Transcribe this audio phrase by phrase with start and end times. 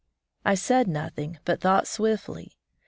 [0.43, 2.53] I said nothing, but thought swiftly.